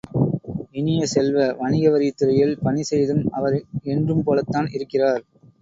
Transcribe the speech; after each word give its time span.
இனிய 0.73 1.01
செல்வ, 1.05 1.37
வணிக 1.59 1.91
வரித்துறையில் 1.91 2.55
பணி 2.63 2.81
செய்தும் 2.83 3.23
அவர் 3.31 3.57
என்றும் 3.91 4.23
போலத்தான் 4.23 4.69
இருக்கிறார். 4.71 5.23